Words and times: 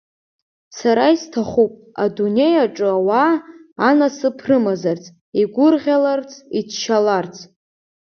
Сара 0.77 1.05
исҭахуп, 1.15 1.73
адунеиаҿы 2.03 2.87
ауаа, 2.97 3.33
анасыԥ 3.89 4.37
рымазарц, 4.47 5.05
игәырӷьаларц, 5.41 6.31
иччаларц. 6.59 7.35